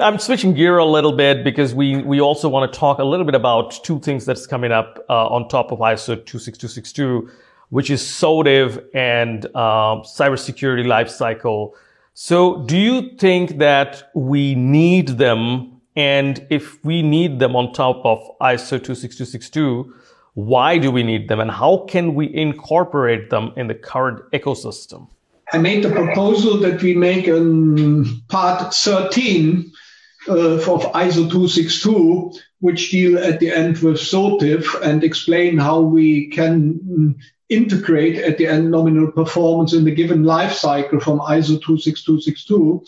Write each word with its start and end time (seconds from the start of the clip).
I'm 0.00 0.18
switching 0.18 0.54
gear 0.54 0.78
a 0.78 0.84
little 0.84 1.12
bit 1.12 1.44
because 1.44 1.74
we, 1.74 2.02
we 2.02 2.20
also 2.20 2.48
want 2.48 2.72
to 2.72 2.78
talk 2.78 2.98
a 2.98 3.04
little 3.04 3.26
bit 3.26 3.34
about 3.34 3.84
two 3.84 4.00
things 4.00 4.24
that's 4.24 4.46
coming 4.46 4.72
up 4.72 5.04
uh, 5.08 5.26
on 5.28 5.48
top 5.48 5.72
of 5.72 5.80
ISO 5.80 6.14
26262, 6.24 7.30
which 7.68 7.90
is 7.90 8.02
SOTIF 8.02 8.82
and 8.94 9.44
um, 9.56 10.02
cybersecurity 10.02 10.86
lifecycle. 10.86 11.72
So 12.14 12.64
do 12.64 12.78
you 12.78 13.16
think 13.18 13.58
that 13.58 14.10
we 14.14 14.54
need 14.54 15.08
them? 15.18 15.80
And 15.96 16.46
if 16.50 16.82
we 16.84 17.02
need 17.02 17.38
them 17.38 17.54
on 17.54 17.72
top 17.72 18.00
of 18.04 18.18
ISO 18.40 18.82
26262, 18.82 19.94
why 20.34 20.78
do 20.78 20.90
we 20.90 21.02
need 21.02 21.28
them? 21.28 21.40
And 21.40 21.50
how 21.50 21.84
can 21.88 22.14
we 22.14 22.32
incorporate 22.34 23.30
them 23.30 23.52
in 23.56 23.66
the 23.66 23.74
current 23.74 24.22
ecosystem? 24.32 25.08
I 25.52 25.58
made 25.58 25.82
the 25.82 25.90
proposal 25.90 26.58
that 26.58 26.80
we 26.80 26.94
make 26.94 27.26
a 27.26 28.04
part 28.28 28.72
13 28.72 29.72
uh, 29.72 29.79
of 30.28 30.92
ISO 30.92 31.28
262, 31.28 32.32
which 32.60 32.90
deal 32.90 33.18
at 33.18 33.40
the 33.40 33.50
end 33.50 33.78
with 33.78 33.96
SOTIF 33.96 34.80
and 34.82 35.02
explain 35.02 35.58
how 35.58 35.80
we 35.80 36.28
can 36.28 37.16
integrate 37.48 38.16
at 38.16 38.38
the 38.38 38.46
end 38.46 38.70
nominal 38.70 39.10
performance 39.10 39.72
in 39.72 39.84
the 39.84 39.94
given 39.94 40.24
life 40.24 40.52
cycle 40.52 41.00
from 41.00 41.20
ISO 41.20 41.60
26262. 41.60 42.84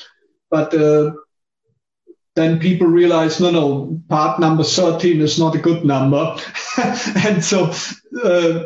But 0.50 0.74
uh, 0.74 1.12
then 2.34 2.58
people 2.58 2.86
realize, 2.86 3.40
no, 3.40 3.50
no, 3.50 4.00
part 4.08 4.38
number 4.38 4.62
13 4.62 5.20
is 5.20 5.38
not 5.38 5.54
a 5.54 5.58
good 5.58 5.84
number. 5.84 6.36
and 7.16 7.44
so 7.44 7.72
uh, 8.22 8.64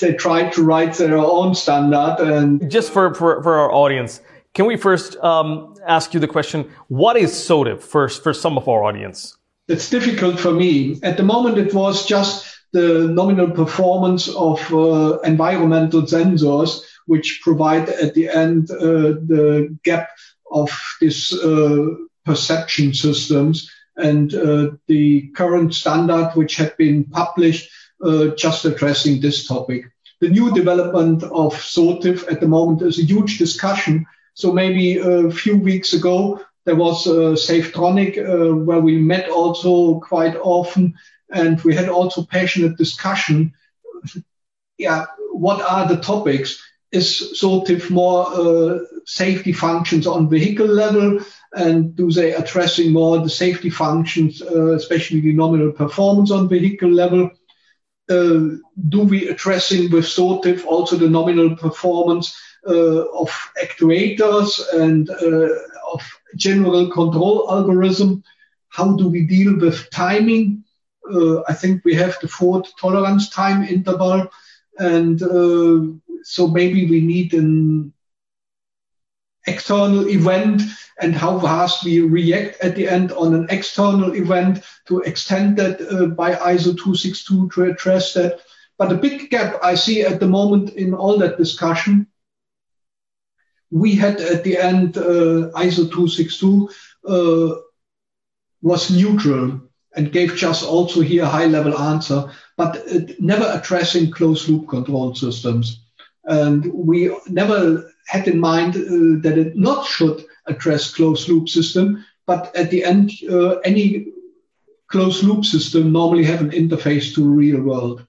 they 0.00 0.14
try 0.14 0.48
to 0.50 0.62
write 0.62 0.94
their 0.94 1.16
own 1.16 1.54
standard. 1.54 2.16
And 2.20 2.70
just 2.70 2.92
for, 2.92 3.14
for, 3.14 3.42
for 3.42 3.54
our 3.54 3.72
audience, 3.72 4.20
can 4.54 4.66
we 4.66 4.76
first 4.76 5.16
um, 5.16 5.74
ask 5.86 6.12
you 6.12 6.20
the 6.20 6.28
question, 6.28 6.70
what 6.88 7.16
is 7.16 7.32
SOTIF 7.32 7.80
first 7.80 8.22
for 8.22 8.34
some 8.34 8.58
of 8.58 8.68
our 8.68 8.84
audience? 8.84 9.36
It's 9.68 9.88
difficult 9.88 10.38
for 10.38 10.52
me. 10.52 11.00
At 11.02 11.16
the 11.16 11.22
moment, 11.22 11.56
it 11.56 11.72
was 11.72 12.06
just 12.06 12.46
the 12.72 13.08
nominal 13.08 13.50
performance 13.50 14.28
of 14.28 14.60
uh, 14.72 15.18
environmental 15.20 16.02
sensors, 16.02 16.82
which 17.06 17.40
provide 17.42 17.88
at 17.88 18.14
the 18.14 18.28
end 18.28 18.70
uh, 18.70 19.16
the 19.26 19.76
gap 19.84 20.08
of 20.50 20.70
this 21.00 21.32
uh, 21.32 21.86
perception 22.24 22.92
systems. 22.92 23.70
And 23.96 24.34
uh, 24.34 24.70
the 24.86 25.28
current 25.34 25.74
standard, 25.74 26.32
which 26.34 26.56
had 26.56 26.76
been 26.76 27.04
published, 27.04 27.70
uh, 28.04 28.28
just 28.36 28.64
addressing 28.64 29.20
this 29.20 29.46
topic. 29.46 29.84
The 30.20 30.28
new 30.28 30.52
development 30.52 31.22
of 31.24 31.54
SOTIF 31.54 32.30
at 32.30 32.40
the 32.40 32.48
moment 32.48 32.82
is 32.82 32.98
a 32.98 33.04
huge 33.04 33.38
discussion 33.38 34.06
so 34.34 34.52
maybe 34.52 34.98
a 34.98 35.30
few 35.30 35.56
weeks 35.56 35.92
ago, 35.92 36.40
there 36.64 36.76
was 36.76 37.06
a 37.06 37.34
Safetronic 37.34 38.18
uh, 38.18 38.54
where 38.54 38.80
we 38.80 38.96
met 38.98 39.28
also 39.28 40.00
quite 40.00 40.36
often 40.36 40.94
and 41.32 41.60
we 41.62 41.74
had 41.74 41.88
also 41.88 42.22
passionate 42.22 42.76
discussion. 42.76 43.52
Yeah, 44.78 45.06
what 45.32 45.60
are 45.62 45.88
the 45.88 46.00
topics? 46.00 46.62
Is 46.92 47.34
SOTIF 47.40 47.90
more 47.90 48.26
uh, 48.26 48.78
safety 49.06 49.52
functions 49.52 50.06
on 50.06 50.28
vehicle 50.28 50.66
level? 50.66 51.20
And 51.54 51.96
do 51.96 52.10
they 52.10 52.34
addressing 52.34 52.92
more 52.92 53.18
the 53.18 53.30
safety 53.30 53.70
functions, 53.70 54.42
uh, 54.42 54.72
especially 54.72 55.20
the 55.20 55.32
nominal 55.32 55.72
performance 55.72 56.30
on 56.30 56.48
vehicle 56.48 56.90
level? 56.90 57.30
Uh, 58.10 58.56
do 58.88 59.00
we 59.08 59.28
addressing 59.28 59.90
with 59.90 60.04
SOTIF 60.04 60.66
also 60.66 60.96
the 60.96 61.08
nominal 61.08 61.56
performance 61.56 62.36
of 62.64 63.28
actuators 63.62 64.60
and 64.74 65.10
uh, 65.10 65.48
of 65.92 66.02
general 66.36 66.90
control 66.90 67.46
algorithm. 67.50 68.22
How 68.68 68.96
do 68.96 69.08
we 69.08 69.26
deal 69.26 69.58
with 69.58 69.90
timing? 69.90 70.64
Uh, 71.12 71.42
I 71.42 71.54
think 71.54 71.84
we 71.84 71.94
have 71.94 72.16
the 72.20 72.28
fault 72.28 72.72
tolerance 72.80 73.28
time 73.28 73.62
interval. 73.64 74.28
And 74.78 75.20
so 76.22 76.46
maybe 76.46 76.88
we 76.88 77.00
need 77.00 77.34
an 77.34 77.92
external 79.46 80.08
event 80.08 80.62
and 81.00 81.14
how 81.14 81.38
fast 81.40 81.84
we 81.84 82.00
react 82.00 82.62
at 82.62 82.76
the 82.76 82.88
end 82.88 83.12
on 83.12 83.34
an 83.34 83.46
external 83.50 84.14
event 84.14 84.62
to 84.86 85.00
extend 85.00 85.56
that 85.56 85.80
uh, 85.80 86.06
by 86.06 86.34
ISO 86.34 86.76
262 86.76 87.50
to 87.50 87.64
address 87.64 88.14
that. 88.14 88.40
But 88.78 88.88
the 88.88 88.94
big 88.94 89.30
gap 89.30 89.58
I 89.62 89.74
see 89.74 90.02
at 90.02 90.20
the 90.20 90.28
moment 90.28 90.70
in 90.70 90.94
all 90.94 91.18
that 91.18 91.38
discussion 91.38 92.06
we 93.72 93.94
had 93.94 94.20
at 94.20 94.44
the 94.44 94.58
end 94.58 94.98
uh, 94.98 95.50
ISO 95.56 95.90
262 95.90 96.68
uh, 97.08 97.54
was 98.60 98.90
neutral 98.90 99.60
and 99.96 100.12
gave 100.12 100.36
just 100.36 100.64
also 100.64 101.00
here 101.00 101.24
a 101.24 101.28
high 101.28 101.46
level 101.46 101.78
answer, 101.78 102.30
but 102.56 102.86
never 103.18 103.50
addressing 103.52 104.10
closed 104.10 104.48
loop 104.48 104.68
control 104.68 105.14
systems. 105.14 105.84
And 106.24 106.72
we 106.72 107.14
never 107.28 107.90
had 108.06 108.28
in 108.28 108.38
mind 108.38 108.76
uh, 108.76 109.20
that 109.22 109.38
it 109.38 109.56
not 109.56 109.86
should 109.86 110.24
address 110.46 110.94
closed 110.94 111.28
loop 111.28 111.48
system, 111.48 112.04
but 112.26 112.54
at 112.54 112.70
the 112.70 112.84
end, 112.84 113.10
uh, 113.30 113.56
any 113.60 114.12
closed 114.88 115.24
loop 115.24 115.44
system 115.44 115.92
normally 115.92 116.24
have 116.24 116.40
an 116.40 116.50
interface 116.50 117.14
to 117.14 117.24
real 117.24 117.60
world 117.62 118.06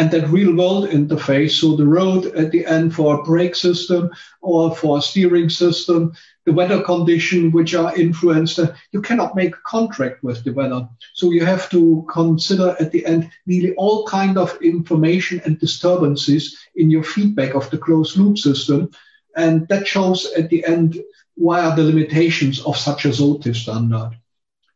and 0.00 0.10
that 0.10 0.28
real 0.28 0.56
world 0.56 0.88
interface. 0.88 1.60
So 1.60 1.76
the 1.76 1.86
road 1.86 2.24
at 2.34 2.50
the 2.50 2.64
end 2.64 2.94
for 2.94 3.20
a 3.20 3.22
brake 3.22 3.54
system 3.54 4.10
or 4.40 4.74
for 4.74 4.96
a 4.96 5.02
steering 5.02 5.50
system, 5.50 6.14
the 6.46 6.54
weather 6.54 6.80
condition 6.82 7.52
which 7.52 7.74
are 7.74 7.94
influenced, 7.94 8.58
uh, 8.58 8.72
you 8.92 9.02
cannot 9.02 9.36
make 9.36 9.54
a 9.54 9.66
contract 9.66 10.22
with 10.22 10.42
the 10.42 10.54
weather. 10.54 10.88
So 11.12 11.32
you 11.32 11.44
have 11.44 11.68
to 11.72 12.06
consider 12.10 12.74
at 12.80 12.92
the 12.92 13.04
end 13.04 13.30
nearly 13.44 13.74
all 13.74 14.06
kind 14.06 14.38
of 14.38 14.56
information 14.62 15.42
and 15.44 15.60
disturbances 15.60 16.56
in 16.76 16.88
your 16.88 17.04
feedback 17.04 17.54
of 17.54 17.68
the 17.68 17.76
closed 17.76 18.16
loop 18.16 18.38
system. 18.38 18.90
And 19.36 19.68
that 19.68 19.86
shows 19.86 20.32
at 20.32 20.48
the 20.48 20.64
end 20.64 20.98
why 21.34 21.60
are 21.60 21.76
the 21.76 21.84
limitations 21.84 22.62
of 22.62 22.78
such 22.78 23.04
a 23.04 23.08
SOTIF 23.08 23.54
standard. 23.54 24.12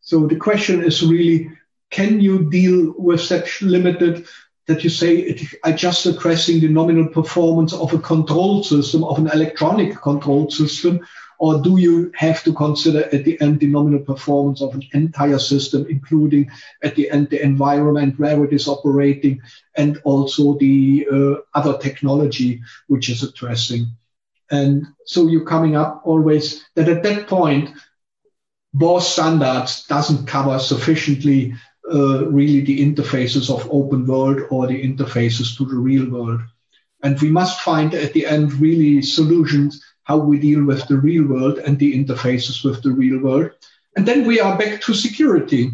So 0.03 0.27
the 0.27 0.37
question 0.37 0.85
is 0.85 1.03
really, 1.03 1.51
can 1.91 2.21
you 2.21 2.51
deal 2.51 2.93
with 2.99 3.21
such 3.21 3.63
limited 3.63 4.27
that 4.67 4.83
you 4.83 4.91
say 4.91 5.17
it, 5.17 5.43
I 5.63 5.73
just 5.73 6.07
addressing 6.07 6.61
the 6.61 6.69
nominal 6.69 7.09
performance 7.09 7.73
of 7.73 7.93
a 7.93 7.99
control 7.99 8.63
system, 8.63 9.05
of 9.05 9.19
an 9.19 9.29
electronic 9.29 10.01
control 10.01 10.51
system, 10.51 11.07
or 11.39 11.61
do 11.61 11.79
you 11.79 12.13
have 12.15 12.43
to 12.45 12.53
consider 12.53 13.05
at 13.13 13.25
the 13.25 13.39
end 13.41 13.61
the 13.61 13.67
nominal 13.67 14.01
performance 14.01 14.63
of 14.63 14.75
an 14.75 14.83
entire 14.93 15.39
system, 15.39 15.87
including 15.91 16.51
at 16.83 16.95
the 16.95 17.11
end 17.11 17.29
the 17.29 17.43
environment 17.43 18.19
where 18.19 18.43
it 18.45 18.53
is 18.53 18.69
operating 18.69 19.41
and 19.77 20.01
also 20.05 20.57
the 20.59 21.07
uh, 21.13 21.35
other 21.59 21.77
technology 21.79 22.63
which 22.87 23.11
is 23.11 23.23
addressing? 23.23 23.87
And 24.51 24.87
so 25.05 25.27
you're 25.27 25.45
coming 25.45 25.77
up 25.77 26.03
always 26.05 26.65
that 26.75 26.89
at 26.89 27.03
that 27.03 27.27
point, 27.27 27.71
both 28.73 29.03
standards 29.03 29.87
doesn't 29.87 30.27
cover 30.27 30.59
sufficiently 30.59 31.55
uh, 31.93 32.27
really 32.27 32.61
the 32.63 32.81
interfaces 32.81 33.55
of 33.55 33.69
open 33.71 34.07
world 34.07 34.43
or 34.51 34.67
the 34.67 34.83
interfaces 34.83 35.57
to 35.57 35.65
the 35.65 35.77
real 35.77 36.09
world. 36.09 36.41
And 37.03 37.21
we 37.21 37.31
must 37.31 37.61
find 37.61 37.93
at 37.95 38.15
the 38.15 38.27
end 38.27 38.55
really 38.55 39.03
solutions 39.03 39.85
how 40.05 40.19
we 40.19 40.39
deal 40.39 40.65
with 40.65 40.87
the 40.89 40.97
real 40.97 41.27
world 41.27 41.59
and 41.59 41.79
the 41.79 41.93
interfaces 41.93 42.65
with 42.65 42.83
the 42.83 42.91
real 42.91 43.19
world. 43.21 43.51
And 43.97 44.07
then 44.07 44.27
we 44.27 44.41
are 44.41 44.57
back 44.57 44.81
to 44.83 44.95
security. 44.95 45.73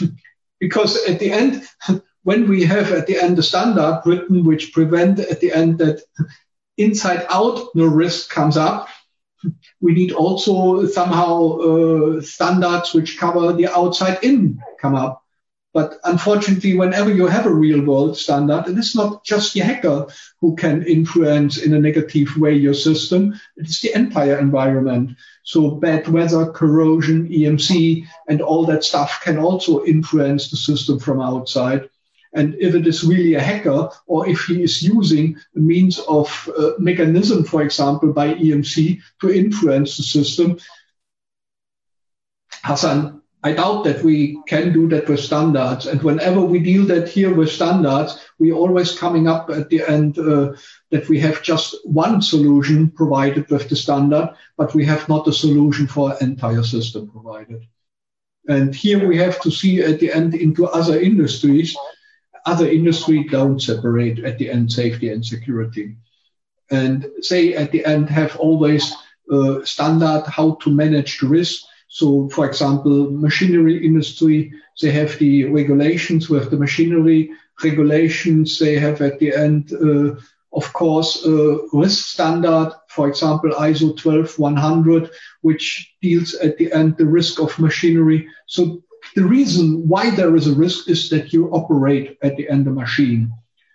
because 0.60 0.96
at 1.08 1.18
the 1.18 1.30
end, 1.30 1.62
when 2.22 2.48
we 2.48 2.64
have 2.64 2.92
at 2.92 3.06
the 3.06 3.18
end 3.20 3.38
a 3.38 3.42
standard 3.42 4.00
written 4.06 4.44
which 4.44 4.72
prevent 4.72 5.18
at 5.18 5.40
the 5.40 5.52
end 5.52 5.78
that 5.78 6.02
inside 6.78 7.26
out 7.28 7.68
no 7.74 7.86
risk 7.86 8.30
comes 8.30 8.56
up, 8.56 8.88
we 9.80 9.92
need 9.92 10.12
also 10.12 10.86
somehow 10.86 11.58
uh, 11.58 12.20
standards 12.20 12.94
which 12.94 13.18
cover 13.18 13.52
the 13.52 13.66
outside 13.66 14.18
in 14.22 14.58
come 14.80 14.94
up. 14.94 15.21
But 15.74 15.98
unfortunately, 16.04 16.76
whenever 16.76 17.10
you 17.10 17.26
have 17.26 17.46
a 17.46 17.54
real 17.54 17.82
world 17.82 18.18
standard, 18.18 18.68
it 18.68 18.76
is 18.76 18.94
not 18.94 19.24
just 19.24 19.54
the 19.54 19.60
hacker 19.60 20.06
who 20.40 20.54
can 20.54 20.82
influence 20.82 21.56
in 21.56 21.72
a 21.72 21.80
negative 21.80 22.36
way 22.36 22.54
your 22.54 22.74
system. 22.74 23.40
It 23.56 23.68
is 23.68 23.80
the 23.80 23.94
entire 23.94 24.38
environment. 24.38 25.16
So 25.44 25.70
bad 25.70 26.08
weather, 26.08 26.52
corrosion, 26.52 27.28
EMC, 27.28 28.06
and 28.28 28.42
all 28.42 28.66
that 28.66 28.84
stuff 28.84 29.20
can 29.24 29.38
also 29.38 29.84
influence 29.84 30.50
the 30.50 30.58
system 30.58 30.98
from 30.98 31.22
outside. 31.22 31.88
And 32.34 32.54
if 32.58 32.74
it 32.74 32.86
is 32.86 33.04
really 33.04 33.34
a 33.34 33.40
hacker, 33.40 33.90
or 34.06 34.28
if 34.28 34.44
he 34.44 34.62
is 34.62 34.82
using 34.82 35.36
the 35.54 35.60
means 35.60 35.98
of 36.00 36.50
uh, 36.58 36.72
mechanism, 36.78 37.44
for 37.44 37.62
example, 37.62 38.12
by 38.12 38.34
EMC 38.34 39.00
to 39.20 39.30
influence 39.30 39.96
the 39.96 40.02
system, 40.02 40.58
Hassan, 42.62 43.21
I 43.44 43.52
doubt 43.52 43.82
that 43.84 44.04
we 44.04 44.40
can 44.46 44.72
do 44.72 44.88
that 44.90 45.08
with 45.08 45.18
standards. 45.18 45.86
And 45.86 46.00
whenever 46.02 46.40
we 46.40 46.60
deal 46.60 46.86
that 46.86 47.08
here 47.08 47.34
with 47.34 47.50
standards, 47.50 48.20
we 48.38 48.52
always 48.52 48.96
coming 48.96 49.26
up 49.26 49.50
at 49.50 49.68
the 49.68 49.82
end 49.88 50.16
uh, 50.18 50.52
that 50.90 51.08
we 51.08 51.18
have 51.20 51.42
just 51.42 51.74
one 51.84 52.22
solution 52.22 52.90
provided 52.90 53.50
with 53.50 53.68
the 53.68 53.74
standard, 53.74 54.30
but 54.56 54.74
we 54.74 54.84
have 54.84 55.08
not 55.08 55.26
a 55.26 55.32
solution 55.32 55.88
for 55.88 56.14
entire 56.20 56.62
system 56.62 57.10
provided. 57.10 57.66
And 58.48 58.74
here 58.74 59.08
we 59.08 59.16
have 59.18 59.40
to 59.40 59.50
see 59.50 59.82
at 59.82 59.98
the 59.98 60.12
end 60.12 60.34
into 60.34 60.66
other 60.66 61.00
industries. 61.00 61.76
Other 62.46 62.68
industry 62.68 63.24
don't 63.24 63.60
separate 63.60 64.20
at 64.20 64.38
the 64.38 64.50
end 64.50 64.70
safety 64.70 65.08
and 65.10 65.24
security. 65.24 65.96
And 66.70 67.06
say 67.20 67.54
at 67.54 67.72
the 67.72 67.84
end 67.84 68.08
have 68.08 68.36
always 68.36 68.94
uh, 69.30 69.64
standard 69.64 70.24
how 70.26 70.58
to 70.62 70.70
manage 70.70 71.18
the 71.18 71.26
risk 71.26 71.62
so, 71.92 72.26
for 72.30 72.46
example, 72.46 73.10
machinery 73.10 73.84
industry, 73.84 74.50
they 74.80 74.90
have 74.92 75.18
the 75.18 75.44
regulations 75.44 76.30
with 76.30 76.50
the 76.50 76.56
machinery 76.56 77.30
regulations. 77.62 78.58
They 78.58 78.78
have 78.78 79.02
at 79.02 79.18
the 79.18 79.34
end, 79.34 79.74
uh, 79.74 80.14
of 80.54 80.72
course, 80.72 81.22
a 81.26 81.58
risk 81.74 82.06
standard, 82.06 82.72
for 82.88 83.08
example, 83.08 83.50
ISO 83.50 83.94
12100, 83.94 85.10
which 85.42 85.94
deals 86.00 86.32
at 86.36 86.56
the 86.56 86.72
end 86.72 86.96
the 86.96 87.04
risk 87.04 87.38
of 87.38 87.58
machinery. 87.58 88.26
So 88.46 88.82
the 89.14 89.24
reason 89.24 89.86
why 89.86 90.16
there 90.16 90.34
is 90.34 90.46
a 90.46 90.54
risk 90.54 90.88
is 90.88 91.10
that 91.10 91.34
you 91.34 91.50
operate 91.50 92.16
at 92.22 92.36
the 92.36 92.48
end 92.48 92.66
a 92.68 92.70
machine. 92.70 93.30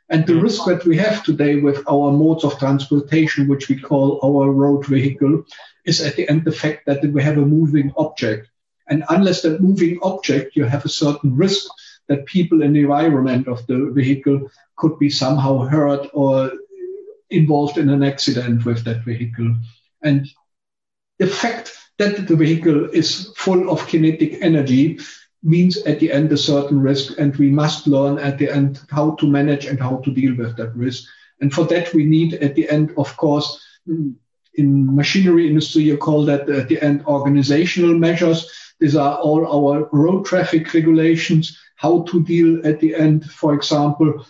And 0.10 0.26
the 0.26 0.42
risk 0.42 0.66
that 0.66 0.86
we 0.86 0.98
have 0.98 1.24
today 1.24 1.58
with 1.58 1.84
our 1.88 2.12
modes 2.12 2.46
of 2.46 2.58
transportation, 2.58 3.48
which 3.48 3.70
we 3.70 3.78
call 3.80 4.20
our 4.24 4.50
road 4.52 4.88
vehicle, 4.88 5.44
is 5.88 6.02
at 6.02 6.16
the 6.16 6.30
end 6.30 6.44
the 6.44 6.52
fact 6.52 6.86
that 6.86 7.04
we 7.06 7.24
have 7.24 7.38
a 7.38 7.46
moving 7.58 7.92
object. 7.98 8.50
And 8.90 9.04
unless 9.10 9.42
that 9.42 9.62
moving 9.62 10.00
object, 10.04 10.56
you 10.56 10.66
have 10.66 10.86
a 10.86 10.90
certain 10.90 11.36
risk 11.36 11.66
that 12.08 12.26
people 12.26 12.62
in 12.62 12.74
the 12.74 12.82
environment 12.82 13.48
of 13.48 13.66
the 13.68 13.92
vehicle 13.92 14.50
could 14.76 15.00
be 15.00 15.10
somehow 15.10 15.60
hurt 15.60 16.08
or 16.14 16.52
involved 17.30 17.78
in 17.78 17.90
an 17.90 18.04
accident 18.04 18.66
with 18.66 18.84
that 18.86 19.04
vehicle. 19.04 19.56
And 20.04 20.28
the 21.20 21.28
fact 21.28 21.76
that 21.98 22.28
the 22.28 22.36
vehicle 22.36 22.90
is 22.92 23.34
full 23.36 23.70
of 23.70 23.88
kinetic 23.88 24.38
energy 24.42 25.00
means 25.44 25.78
at 25.84 26.00
the 26.00 26.12
end 26.12 26.32
a 26.32 26.38
certain 26.38 26.80
risk, 26.80 27.20
and 27.20 27.36
we 27.38 27.50
must 27.50 27.88
learn 27.88 28.20
at 28.20 28.38
the 28.38 28.50
end 28.50 28.82
how 28.90 29.12
to 29.16 29.28
manage 29.28 29.66
and 29.66 29.80
how 29.80 29.98
to 29.98 30.12
deal 30.12 30.36
with 30.36 30.56
that 30.58 30.76
risk. 30.76 31.04
And 31.42 31.54
for 31.54 31.66
that, 31.66 31.94
we 31.94 32.06
need 32.06 32.36
at 32.36 32.56
the 32.56 32.70
end, 32.70 32.94
of 32.98 33.16
course, 33.18 33.64
in 34.58 34.96
machinery 34.96 35.48
industry, 35.48 35.84
you 35.84 35.98
call 35.98 36.26
that 36.26 36.50
at 36.50 36.68
the 36.68 36.82
end 36.82 37.06
organizational 37.06 37.98
measures. 37.98 38.52
These 38.80 38.96
are 38.96 39.16
all 39.18 39.46
our 39.48 39.90
road 39.92 40.26
traffic 40.26 40.74
regulations, 40.74 41.58
how 41.76 42.04
to 42.04 42.24
deal 42.24 42.66
at 42.68 42.80
the 42.80 42.96
end, 42.96 43.26
for 43.26 43.54
example, 43.54 44.26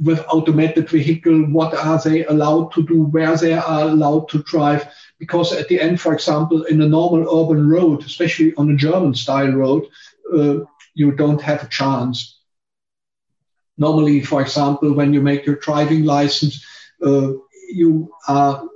with 0.00 0.24
automated 0.30 0.88
vehicle, 0.88 1.42
what 1.50 1.74
are 1.74 2.00
they 2.02 2.24
allowed 2.24 2.72
to 2.72 2.82
do, 2.82 3.04
where 3.04 3.36
they 3.36 3.52
are 3.52 3.82
allowed 3.82 4.28
to 4.30 4.42
drive. 4.44 4.88
Because 5.18 5.52
at 5.52 5.68
the 5.68 5.80
end, 5.80 6.00
for 6.00 6.12
example, 6.12 6.62
in 6.64 6.80
a 6.80 6.88
normal 6.88 7.22
urban 7.22 7.68
road, 7.68 8.04
especially 8.04 8.54
on 8.56 8.70
a 8.70 8.76
German 8.76 9.14
style 9.14 9.52
road, 9.52 9.84
uh, 10.34 10.60
you 10.94 11.12
don't 11.12 11.40
have 11.40 11.62
a 11.62 11.68
chance. 11.68 12.40
Normally, 13.78 14.22
for 14.22 14.40
example, 14.42 14.92
when 14.92 15.12
you 15.12 15.20
make 15.20 15.46
your 15.46 15.56
driving 15.56 16.04
license, 16.04 16.64
uh, 17.04 17.32
you 17.70 18.12
are 18.28 18.68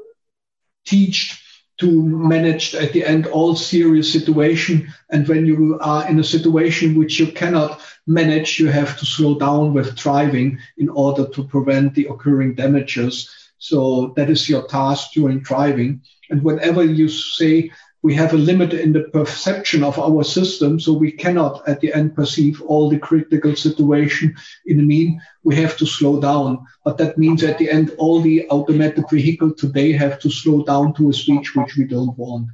teach 0.87 1.43
to 1.79 2.03
manage 2.03 2.75
at 2.75 2.93
the 2.93 3.05
end 3.05 3.27
all 3.27 3.55
serious 3.55 4.11
situation. 4.11 4.93
And 5.11 5.29
when 5.29 5.45
you 5.45 5.79
are 5.81 6.09
in 6.09 6.19
a 6.19 6.25
situation 6.25 6.99
which 6.99 7.19
you 7.21 7.27
cannot 7.33 7.81
manage, 8.07 8.59
you 8.59 8.69
have 8.69 8.99
to 8.99 9.05
slow 9.05 9.39
down 9.39 9.75
with 9.75 9.95
driving 9.95 10.59
in 10.79 10.89
order 10.89 11.29
to 11.29 11.45
prevent 11.45 11.95
the 11.95 12.07
occurring 12.07 12.55
damages. 12.55 13.31
So 13.59 14.15
that 14.17 14.31
is 14.31 14.49
your 14.49 14.67
task 14.67 15.13
during 15.13 15.41
driving. 15.41 16.01
And 16.31 16.43
whenever 16.43 16.83
you 16.83 17.09
say 17.09 17.71
we 18.07 18.15
have 18.15 18.35
a 18.35 18.47
limit 18.51 18.73
in 18.73 18.93
the 18.93 19.09
perception 19.19 19.83
of 19.83 19.99
our 19.99 20.23
system, 20.23 20.79
so 20.79 20.93
we 20.93 21.11
cannot 21.11 21.69
at 21.69 21.81
the 21.81 21.93
end 21.93 22.15
perceive 22.15 22.63
all 22.63 22.89
the 22.89 23.01
critical 23.01 23.57
situation 23.57 24.33
in 24.67 24.77
the 24.77 24.85
mean. 24.85 25.21
We 25.43 25.57
have 25.57 25.77
to 25.79 25.87
slow 25.87 26.21
down. 26.21 26.65
But 26.85 26.99
that 26.99 27.19
means 27.19 27.43
at 27.43 27.59
the 27.59 27.69
end, 27.69 27.91
all 27.99 28.21
the 28.21 28.49
automatic 28.49 29.11
vehicle 29.11 29.53
today 29.55 29.91
have 29.91 30.21
to 30.21 30.31
slow 30.31 30.63
down 30.63 30.95
to 30.95 31.11
a 31.11 31.13
speed 31.13 31.47
which 31.57 31.77
we 31.77 31.83
don't 31.83 32.17
want. 32.17 32.47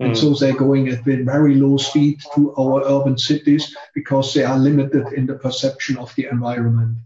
Mm. 0.00 0.06
And 0.06 0.16
so 0.16 0.32
they're 0.32 0.62
going 0.66 0.86
at 0.90 1.02
very 1.02 1.56
low 1.56 1.76
speed 1.76 2.22
to 2.36 2.54
our 2.54 2.84
urban 2.84 3.18
cities 3.18 3.74
because 3.96 4.32
they 4.32 4.44
are 4.44 4.58
limited 4.70 5.06
in 5.18 5.26
the 5.26 5.34
perception 5.34 5.96
of 5.96 6.14
the 6.14 6.28
environment. 6.30 6.98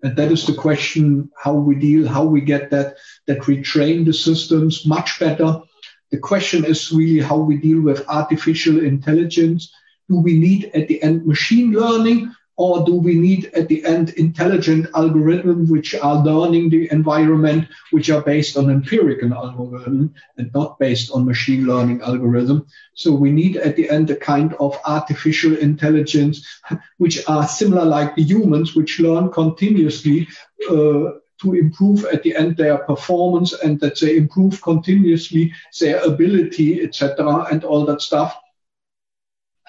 And 0.00 0.14
that 0.14 0.30
is 0.30 0.46
the 0.46 0.54
question 0.54 1.32
how 1.36 1.54
we 1.54 1.74
deal, 1.74 2.06
how 2.06 2.24
we 2.24 2.40
get 2.40 2.70
that, 2.70 2.98
that 3.26 3.48
we 3.48 3.62
train 3.62 4.04
the 4.04 4.14
systems 4.14 4.86
much 4.86 5.18
better 5.18 5.62
the 6.10 6.18
question 6.18 6.64
is 6.64 6.92
really 6.92 7.20
how 7.20 7.36
we 7.36 7.56
deal 7.56 7.80
with 7.80 8.08
artificial 8.08 8.82
intelligence. 8.82 9.72
Do 10.08 10.20
we 10.20 10.38
need 10.38 10.70
at 10.74 10.88
the 10.88 11.02
end 11.02 11.26
machine 11.26 11.72
learning 11.72 12.32
or 12.56 12.84
do 12.86 12.94
we 12.94 13.14
need 13.14 13.50
at 13.54 13.68
the 13.68 13.84
end 13.84 14.10
intelligent 14.10 14.90
algorithms 14.92 15.70
which 15.70 15.94
are 15.94 16.24
learning 16.24 16.70
the 16.70 16.90
environment, 16.90 17.68
which 17.90 18.08
are 18.08 18.22
based 18.22 18.56
on 18.56 18.70
empirical 18.70 19.34
algorithm 19.34 20.14
and 20.38 20.50
not 20.54 20.78
based 20.78 21.10
on 21.10 21.26
machine 21.26 21.66
learning 21.66 22.00
algorithm? 22.00 22.66
So 22.94 23.12
we 23.12 23.30
need 23.30 23.58
at 23.58 23.76
the 23.76 23.90
end 23.90 24.10
a 24.10 24.16
kind 24.16 24.54
of 24.54 24.78
artificial 24.86 25.56
intelligence, 25.58 26.46
which 26.96 27.28
are 27.28 27.46
similar 27.46 27.84
like 27.84 28.16
the 28.16 28.22
humans, 28.22 28.74
which 28.74 29.00
learn 29.00 29.30
continuously 29.30 30.28
uh, 30.70 31.10
to 31.42 31.54
improve 31.54 32.04
at 32.06 32.22
the 32.22 32.34
end 32.34 32.56
their 32.56 32.78
performance 32.78 33.52
and 33.52 33.78
that 33.80 34.00
they 34.00 34.16
improve 34.16 34.62
continuously 34.62 35.52
their 35.80 36.02
ability, 36.04 36.82
etc., 36.82 37.46
and 37.50 37.64
all 37.64 37.84
that 37.86 38.02
stuff. 38.02 38.36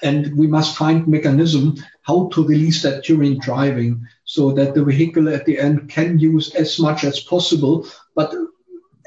And 0.03 0.37
we 0.37 0.47
must 0.47 0.77
find 0.77 1.07
mechanism 1.07 1.75
how 2.03 2.29
to 2.33 2.45
release 2.45 2.83
that 2.83 3.03
during 3.03 3.39
driving 3.39 4.07
so 4.23 4.51
that 4.51 4.75
the 4.75 4.83
vehicle 4.83 5.27
at 5.29 5.45
the 5.45 5.59
end 5.59 5.89
can 5.89 6.19
use 6.19 6.53
as 6.53 6.79
much 6.79 7.03
as 7.03 7.19
possible, 7.19 7.87
but 8.15 8.33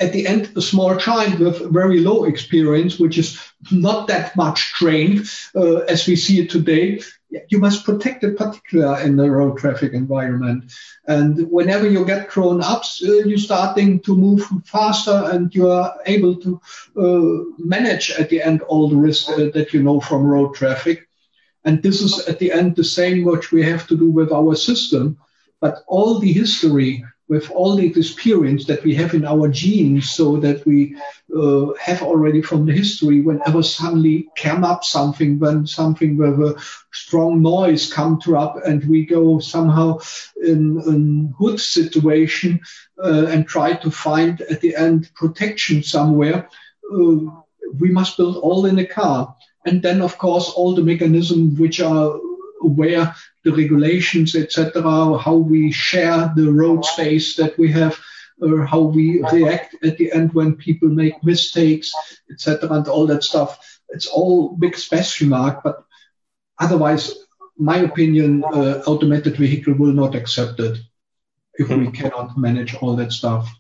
at 0.01 0.13
the 0.13 0.27
end, 0.27 0.51
a 0.57 0.63
small 0.63 0.97
child 0.97 1.39
with 1.39 1.71
very 1.71 2.01
low 2.01 2.25
experience, 2.25 2.99
which 2.99 3.19
is 3.19 3.39
not 3.71 4.09
that 4.09 4.35
much 4.35 4.73
trained 4.73 5.31
uh, 5.55 5.81
as 5.81 6.07
we 6.07 6.17
see 6.17 6.41
it 6.41 6.51
today, 6.51 7.03
you 7.49 7.59
must 7.59 7.85
protect 7.85 8.25
it, 8.25 8.37
particular 8.37 9.01
in 9.01 9.17
the 9.17 9.31
road 9.31 9.59
traffic 9.59 9.93
environment. 9.93 10.73
And 11.07 11.51
whenever 11.51 11.89
you 11.89 12.05
get 12.05 12.29
grown 12.29 12.63
ups, 12.63 13.03
uh, 13.05 13.13
you're 13.25 13.39
starting 13.39 14.01
to 14.01 14.17
move 14.17 14.43
faster 14.65 15.29
and 15.33 15.55
you 15.55 15.71
are 15.71 15.95
able 16.07 16.37
to 16.37 16.61
uh, 16.97 17.45
manage 17.59 18.11
at 18.11 18.31
the 18.31 18.43
end 18.43 18.63
all 18.63 18.89
the 18.89 18.97
risks 18.97 19.29
uh, 19.29 19.51
that 19.55 19.73
you 19.73 19.83
know 19.83 20.01
from 20.01 20.25
road 20.25 20.55
traffic. 20.55 21.09
And 21.65 21.83
this 21.83 22.01
is 22.01 22.27
at 22.27 22.39
the 22.39 22.53
end 22.53 22.77
the 22.77 22.85
same 22.85 23.25
which 23.25 23.53
we 23.53 23.63
have 23.63 23.87
to 23.89 23.97
do 23.97 24.11
with 24.11 24.33
our 24.33 24.55
system. 24.55 25.19
But 25.61 25.85
all 25.87 26.19
the 26.19 26.33
history 26.33 27.05
with 27.31 27.49
all 27.53 27.77
the 27.77 27.87
experience 27.87 28.65
that 28.67 28.83
we 28.83 28.93
have 28.93 29.15
in 29.15 29.25
our 29.25 29.47
genes 29.47 30.11
so 30.11 30.37
that 30.39 30.67
we 30.67 30.97
uh, 31.35 31.73
have 31.81 32.03
already 32.03 32.43
from 32.43 32.67
the 32.67 32.73
history 32.73 33.21
whenever 33.21 33.63
suddenly 33.63 34.29
come 34.37 34.65
up 34.65 34.83
something 34.83 35.39
when 35.39 35.65
something 35.65 36.17
with 36.17 36.41
a 36.41 36.61
strong 36.93 37.41
noise 37.41 37.93
come 37.93 38.21
to 38.21 38.37
up 38.37 38.57
and 38.67 38.85
we 38.85 39.07
go 39.07 39.39
somehow 39.39 39.97
in 40.45 40.61
a 40.93 41.39
hood 41.39 41.61
situation 41.61 42.61
uh, 43.03 43.27
and 43.29 43.47
try 43.47 43.75
to 43.75 43.93
find 43.93 44.41
at 44.43 44.61
the 44.61 44.75
end 44.75 45.09
protection 45.15 45.85
somewhere 45.85 46.49
uh, 46.93 47.17
we 47.79 47.91
must 47.91 48.17
build 48.17 48.39
all 48.39 48.67
in 48.67 48.81
a 48.81 48.87
car. 48.87 49.37
And 49.65 49.81
then 49.83 50.03
of 50.03 50.19
course 50.19 50.51
all 50.51 50.75
the 50.75 50.83
mechanisms 50.83 51.61
which 51.61 51.81
are 51.81 52.19
where 52.61 53.15
the 53.45 53.53
regulations, 53.53 54.35
etc., 54.35 54.83
how 55.19 55.37
we 55.37 55.73
share 55.73 56.33
the 56.37 56.51
road 56.51 56.85
space 56.85 57.37
that 57.37 57.59
we 57.59 57.71
have, 57.73 57.99
or 58.41 58.65
how 58.65 58.81
we 58.81 59.23
react 59.33 59.77
at 59.83 59.97
the 59.99 60.13
end 60.13 60.33
when 60.33 60.57
people 60.57 60.89
make 60.89 61.25
mistakes, 61.25 61.93
etc., 62.31 62.71
and 62.71 62.89
all 62.89 63.07
that 63.07 63.25
stuff. 63.25 63.81
It's 63.91 64.07
all 64.07 64.57
big 64.57 64.77
question 64.89 65.29
mark, 65.29 65.63
but 65.65 65.83
otherwise, 66.59 67.15
my 67.57 67.79
opinion, 67.79 68.43
uh, 68.45 68.83
automated 68.87 69.37
vehicle 69.37 69.75
will 69.75 69.93
not 69.93 70.15
accept 70.15 70.61
it 70.61 70.79
if 71.55 71.69
we 71.69 71.87
hmm. 71.87 71.91
cannot 71.91 72.39
manage 72.39 72.75
all 72.77 72.97
that 72.97 73.13
stuff. 73.13 73.51